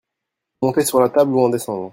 [0.63, 1.89] monter sur la table ou en descendre.